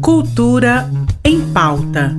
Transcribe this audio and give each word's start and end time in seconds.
Cultura 0.00 0.90
em 1.24 1.40
pauta. 1.52 2.16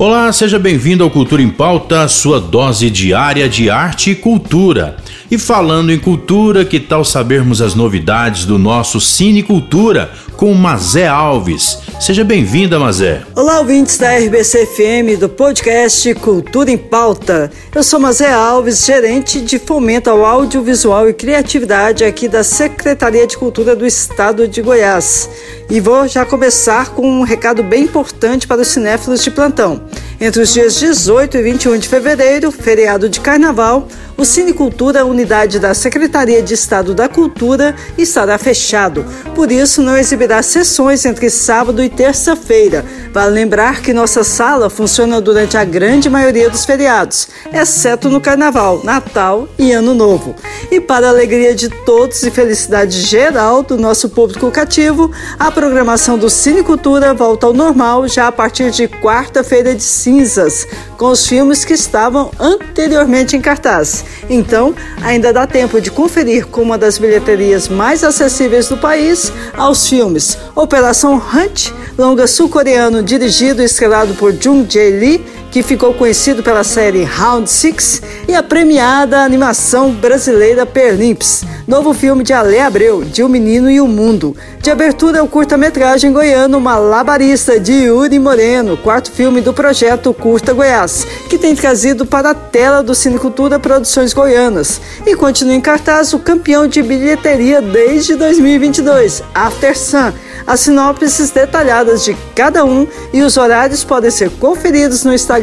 Olá, 0.00 0.32
seja 0.32 0.58
bem-vindo 0.58 1.04
ao 1.04 1.10
Cultura 1.10 1.42
em 1.42 1.50
Pauta, 1.50 2.08
sua 2.08 2.40
dose 2.40 2.88
diária 2.88 3.46
de 3.46 3.68
arte 3.68 4.12
e 4.12 4.14
cultura. 4.14 4.96
E 5.30 5.36
falando 5.36 5.92
em 5.92 5.98
cultura, 5.98 6.64
que 6.64 6.80
tal 6.80 7.04
sabermos 7.04 7.60
as 7.60 7.74
novidades 7.74 8.46
do 8.46 8.58
nosso 8.58 8.98
Cine 8.98 9.42
Cultura 9.42 10.10
com 10.38 10.54
Mazé 10.54 11.06
Alves? 11.06 11.78
Seja 12.00 12.24
bem-vinda, 12.24 12.78
Mazé. 12.78 13.22
Olá, 13.36 13.60
ouvintes 13.60 13.98
da 13.98 14.16
RBC 14.16 14.66
FM 14.66 15.20
do 15.20 15.28
podcast 15.28 16.14
Cultura 16.14 16.70
em 16.70 16.78
Pauta. 16.78 17.52
Eu 17.74 17.82
sou 17.82 18.00
Mazé 18.00 18.32
Alves, 18.32 18.86
gerente 18.86 19.38
de 19.42 19.58
fomento 19.58 20.08
ao 20.08 20.24
audiovisual 20.24 21.10
e 21.10 21.12
criatividade 21.12 22.02
aqui 22.04 22.26
da 22.26 22.42
Secretaria 22.42 23.26
de 23.26 23.36
Cultura 23.36 23.76
do 23.76 23.86
Estado 23.86 24.48
de 24.48 24.62
Goiás. 24.62 25.28
E 25.68 25.78
vou 25.78 26.08
já 26.08 26.24
começar 26.24 26.88
com 26.94 27.06
um 27.06 27.22
recado 27.22 27.62
bem 27.62 27.84
importante 27.84 28.48
para 28.48 28.62
os 28.62 28.68
cinéfilos 28.68 29.22
de 29.22 29.30
plantão. 29.30 29.80
Entre 30.22 30.42
os 30.42 30.52
dias 30.52 30.78
18 30.78 31.38
e 31.38 31.42
21 31.42 31.78
de 31.78 31.88
fevereiro, 31.88 32.52
feriado 32.52 33.08
de 33.08 33.18
carnaval, 33.20 33.88
o 34.20 34.24
Cinecultura, 34.26 35.06
unidade 35.06 35.58
da 35.58 35.72
Secretaria 35.72 36.42
de 36.42 36.52
Estado 36.52 36.94
da 36.94 37.08
Cultura, 37.08 37.74
estará 37.96 38.36
fechado. 38.36 39.02
Por 39.34 39.50
isso, 39.50 39.80
não 39.80 39.96
exibirá 39.96 40.42
sessões 40.42 41.06
entre 41.06 41.30
sábado 41.30 41.82
e 41.82 41.88
terça-feira. 41.88 42.84
Vale 43.14 43.30
lembrar 43.30 43.80
que 43.80 43.94
nossa 43.94 44.22
sala 44.22 44.68
funciona 44.68 45.22
durante 45.22 45.56
a 45.56 45.64
grande 45.64 46.10
maioria 46.10 46.50
dos 46.50 46.66
feriados, 46.66 47.28
exceto 47.50 48.10
no 48.10 48.20
Carnaval, 48.20 48.82
Natal 48.84 49.48
e 49.58 49.72
Ano 49.72 49.94
Novo. 49.94 50.36
E 50.70 50.78
para 50.82 51.06
a 51.06 51.10
alegria 51.10 51.54
de 51.54 51.70
todos 51.70 52.22
e 52.22 52.30
felicidade 52.30 53.00
geral 53.00 53.62
do 53.62 53.78
nosso 53.78 54.10
público 54.10 54.50
cativo, 54.50 55.10
a 55.38 55.50
programação 55.50 56.18
do 56.18 56.28
Cinecultura 56.28 57.14
volta 57.14 57.46
ao 57.46 57.54
normal 57.54 58.06
já 58.06 58.26
a 58.26 58.32
partir 58.32 58.70
de 58.70 58.86
quarta-feira 58.86 59.74
de 59.74 59.82
cinzas, 59.82 60.66
com 61.00 61.06
os 61.06 61.26
filmes 61.26 61.64
que 61.64 61.72
estavam 61.72 62.30
anteriormente 62.38 63.34
em 63.34 63.40
cartaz. 63.40 64.04
Então, 64.28 64.74
ainda 65.02 65.32
dá 65.32 65.46
tempo 65.46 65.80
de 65.80 65.90
conferir 65.90 66.46
com 66.48 66.60
uma 66.60 66.76
das 66.76 66.98
bilheterias 66.98 67.70
mais 67.70 68.04
acessíveis 68.04 68.68
do 68.68 68.76
país 68.76 69.32
aos 69.56 69.88
filmes 69.88 70.36
Operação 70.54 71.14
Hunt, 71.16 71.72
longa 71.96 72.26
sul-coreano 72.26 73.02
dirigido 73.02 73.62
e 73.62 73.64
estrelado 73.64 74.12
por 74.12 74.34
Jung 74.34 74.70
Jae 74.70 74.90
Lee, 74.90 75.24
que 75.50 75.62
ficou 75.62 75.92
conhecido 75.92 76.42
pela 76.42 76.62
série 76.62 77.02
Round 77.02 77.50
Six, 77.50 78.02
e 78.28 78.34
a 78.34 78.42
premiada 78.42 79.22
animação 79.24 79.90
brasileira 79.90 80.64
Perlimps, 80.64 81.44
novo 81.66 81.92
filme 81.92 82.22
de 82.22 82.32
Ale 82.32 82.60
Abreu, 82.60 83.02
de 83.02 83.24
O 83.24 83.28
Menino 83.28 83.68
e 83.68 83.80
o 83.80 83.88
Mundo. 83.88 84.36
De 84.60 84.70
abertura 84.70 85.18
é 85.18 85.22
o 85.22 85.26
curta-metragem 85.26 86.12
goiano 86.12 86.60
Malabarista, 86.60 87.58
de 87.58 87.72
Yuri 87.72 88.18
Moreno, 88.18 88.76
quarto 88.76 89.10
filme 89.10 89.40
do 89.40 89.52
projeto 89.52 90.14
Curta 90.14 90.52
Goiás, 90.52 91.06
que 91.28 91.38
tem 91.38 91.56
trazido 91.56 92.06
para 92.06 92.30
a 92.30 92.34
tela 92.34 92.82
do 92.82 92.94
Cinecultura 92.94 93.58
Produções 93.58 94.12
Goianas. 94.12 94.80
E 95.04 95.16
continua 95.16 95.54
em 95.54 95.60
cartaz 95.60 96.12
o 96.12 96.18
campeão 96.18 96.68
de 96.68 96.82
bilheteria 96.82 97.60
desde 97.60 98.14
2022, 98.14 99.22
After 99.34 99.76
Sun. 99.76 100.12
As 100.46 100.60
sinopses 100.60 101.30
detalhadas 101.30 102.04
de 102.04 102.16
cada 102.34 102.64
um 102.64 102.86
e 103.12 103.22
os 103.22 103.36
horários 103.36 103.84
podem 103.84 104.10
ser 104.10 104.30
conferidos 104.30 105.04
no 105.04 105.14
Instagram 105.14 105.39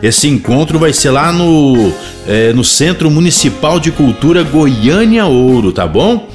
Esse 0.00 0.28
encontro 0.28 0.78
vai 0.78 0.92
ser 0.92 1.10
lá 1.10 1.32
no, 1.32 1.92
é, 2.28 2.52
no 2.52 2.62
Centro 2.62 3.10
Municipal 3.10 3.80
de 3.80 3.90
Cultura 3.90 4.44
Goiânia 4.44 5.26
Ouro, 5.26 5.72
tá 5.72 5.88
bom? 5.88 6.28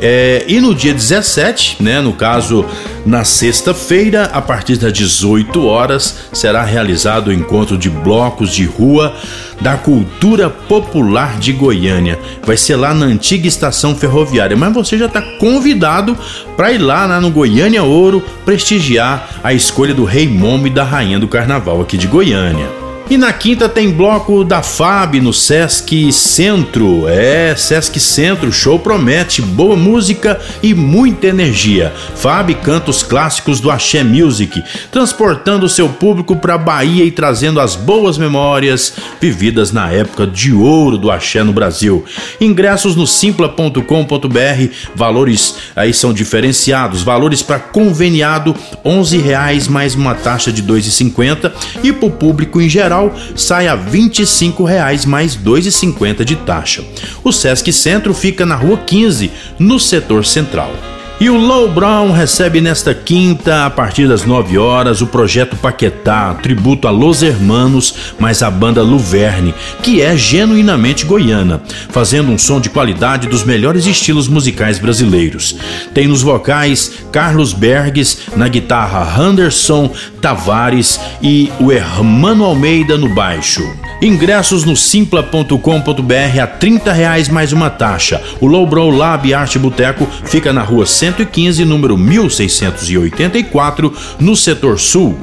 É, 0.00 0.44
e 0.48 0.60
no 0.60 0.74
dia 0.74 0.94
17, 0.94 1.82
né, 1.82 2.00
no 2.00 2.14
caso 2.14 2.64
na 3.04 3.22
sexta-feira, 3.22 4.30
a 4.32 4.40
partir 4.40 4.76
das 4.76 4.92
18 4.92 5.64
horas, 5.66 6.16
será 6.32 6.62
realizado 6.62 7.28
o 7.28 7.32
encontro 7.32 7.76
de 7.76 7.90
blocos 7.90 8.50
de 8.50 8.64
rua 8.64 9.14
da 9.60 9.76
cultura 9.76 10.48
popular 10.48 11.38
de 11.38 11.52
Goiânia. 11.52 12.18
Vai 12.42 12.56
ser 12.56 12.76
lá 12.76 12.94
na 12.94 13.04
antiga 13.04 13.46
estação 13.46 13.94
ferroviária, 13.94 14.56
mas 14.56 14.72
você 14.72 14.96
já 14.96 15.06
está 15.06 15.20
convidado 15.20 16.16
para 16.56 16.72
ir 16.72 16.78
lá, 16.78 17.04
lá 17.04 17.20
no 17.20 17.30
Goiânia 17.30 17.82
Ouro 17.82 18.24
prestigiar 18.44 19.40
a 19.44 19.52
escolha 19.52 19.94
do 19.94 20.04
Rei 20.04 20.26
Momo 20.26 20.66
e 20.66 20.70
da 20.70 20.84
Rainha 20.84 21.18
do 21.18 21.28
Carnaval 21.28 21.80
aqui 21.82 21.98
de 21.98 22.06
Goiânia. 22.06 22.89
E 23.10 23.16
na 23.16 23.32
quinta 23.32 23.68
tem 23.68 23.90
bloco 23.90 24.44
da 24.44 24.62
FAB 24.62 25.16
no 25.16 25.32
Sesc 25.32 26.12
Centro. 26.12 27.08
É, 27.08 27.56
Sesc 27.56 27.98
Centro, 27.98 28.52
show 28.52 28.78
promete 28.78 29.42
boa 29.42 29.74
música 29.74 30.40
e 30.62 30.72
muita 30.72 31.26
energia. 31.26 31.92
FAB 32.14 32.54
canta 32.62 32.92
os 32.92 33.02
clássicos 33.02 33.58
do 33.58 33.68
Axé 33.68 34.04
Music, 34.04 34.62
transportando 34.92 35.68
seu 35.68 35.88
público 35.88 36.36
para 36.36 36.56
Bahia 36.56 37.04
e 37.04 37.10
trazendo 37.10 37.58
as 37.58 37.74
boas 37.74 38.16
memórias 38.16 38.94
vividas 39.20 39.72
na 39.72 39.90
época 39.90 40.24
de 40.24 40.52
ouro 40.52 40.96
do 40.96 41.10
Axé 41.10 41.42
no 41.42 41.52
Brasil. 41.52 42.04
Ingressos 42.40 42.94
no 42.94 43.08
simpla.com.br, 43.08 44.72
valores 44.94 45.56
aí 45.74 45.92
são 45.92 46.12
diferenciados, 46.12 47.02
valores 47.02 47.42
para 47.42 47.58
conveniado 47.58 48.54
R$ 48.84 49.18
reais 49.18 49.66
mais 49.66 49.96
uma 49.96 50.14
taxa 50.14 50.52
de 50.52 50.62
R$ 50.62 50.68
2,50 50.68 51.50
e 51.82 51.92
para 51.92 52.06
o 52.06 52.12
público 52.12 52.60
em 52.60 52.68
geral 52.68 52.99
sai 53.36 53.68
a 53.68 53.76
25 53.76 54.64
reais 54.64 55.04
mais 55.06 55.34
R$ 55.34 55.42
2,50 55.44 56.24
de 56.24 56.36
taxa. 56.36 56.82
O 57.22 57.32
Sesc 57.32 57.72
Centro 57.72 58.12
fica 58.12 58.44
na 58.44 58.56
Rua 58.56 58.78
15, 58.78 59.30
no 59.58 59.78
setor 59.78 60.26
central. 60.26 60.89
E 61.20 61.28
o 61.28 61.36
Low 61.36 61.68
Brown 61.68 62.12
recebe 62.12 62.62
nesta 62.62 62.94
quinta, 62.94 63.66
a 63.66 63.70
partir 63.70 64.08
das 64.08 64.24
9 64.24 64.56
horas, 64.56 65.02
o 65.02 65.06
projeto 65.06 65.54
Paquetá, 65.54 66.32
tributo 66.32 66.88
a 66.88 66.90
Los 66.90 67.22
Hermanos, 67.22 68.14
mais 68.18 68.42
a 68.42 68.50
banda 68.50 68.82
Luverne, 68.82 69.54
que 69.82 70.00
é 70.00 70.16
genuinamente 70.16 71.04
goiana, 71.04 71.60
fazendo 71.90 72.32
um 72.32 72.38
som 72.38 72.58
de 72.58 72.70
qualidade 72.70 73.28
dos 73.28 73.44
melhores 73.44 73.84
estilos 73.84 74.28
musicais 74.28 74.78
brasileiros. 74.78 75.56
Tem 75.92 76.08
nos 76.08 76.22
vocais 76.22 76.90
Carlos 77.12 77.52
Berges, 77.52 78.20
na 78.34 78.48
guitarra 78.48 79.20
Anderson 79.20 79.92
Tavares 80.22 80.98
e 81.20 81.52
o 81.60 81.70
Hermano 81.70 82.44
Almeida 82.44 82.96
no 82.96 83.14
baixo. 83.14 83.62
Ingressos 84.02 84.64
no 84.64 84.74
simpla.com.br 84.74 86.40
a 86.42 86.46
30 86.46 86.92
reais 86.92 87.28
mais 87.28 87.52
uma 87.52 87.68
taxa. 87.68 88.22
O 88.40 88.46
Lowbrow 88.46 88.90
Lab 88.90 89.32
Arte 89.34 89.58
Boteco 89.58 90.06
fica 90.24 90.52
na 90.52 90.62
rua 90.62 90.86
115, 90.86 91.64
número 91.66 91.98
1684, 91.98 93.92
no 94.18 94.34
setor 94.34 94.78
sul. 94.78 95.18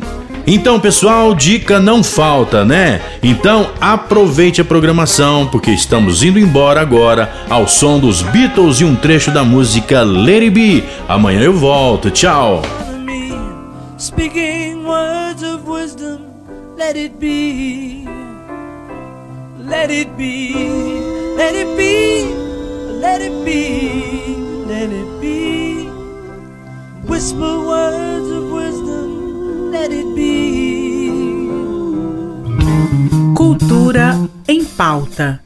Então, 0.46 0.80
pessoal, 0.80 1.34
dica 1.34 1.80
não 1.80 2.04
falta, 2.04 2.64
né? 2.64 3.02
Então, 3.22 3.72
aproveite 3.82 4.62
a 4.62 4.66
programação, 4.66 5.48
porque 5.48 5.72
estamos 5.72 6.24
indo 6.24 6.40
embora 6.40 6.80
agora 6.80 7.34
ao 7.50 7.68
som 7.68 8.00
dos 8.00 8.22
Beatles 8.22 8.80
e 8.80 8.86
um 8.86 8.96
trecho 8.96 9.32
da 9.32 9.44
música 9.44 10.04
Let 10.04 10.44
It 10.44 10.50
Be. 10.52 10.84
Amanhã 11.08 11.42
eu 11.42 11.54
volto. 11.54 12.12
Tchau. 12.12 12.62
Speaking 13.98 14.86
words 14.86 15.42
of 15.42 15.68
wisdom, 15.68 16.20
let 16.78 16.96
it 16.96 17.16
be. 17.20 18.27
Let 19.68 19.92
it 19.92 20.16
be, 20.16 20.54
let 21.36 21.54
it 21.54 21.68
be, 21.76 22.24
let 23.02 23.22
it 23.22 23.44
be, 23.44 24.66
let 24.66 24.90
it 24.90 25.20
be. 25.20 25.90
Whisper 27.06 27.60
words 27.66 28.30
of 28.32 28.50
wisdom, 28.50 29.70
let 29.70 29.92
it 29.92 30.16
be. 30.16 31.12
Cultura 33.36 34.18
em 34.48 34.64
pauta. 34.64 35.42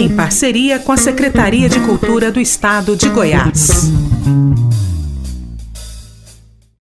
Em 0.00 0.08
parceria 0.16 0.80
com 0.80 0.90
a 0.90 0.96
Secretaria 0.96 1.68
de 1.68 1.78
Cultura 1.78 2.32
do 2.32 2.40
Estado 2.40 2.96
de 2.96 3.08
Goiás. 3.08 3.92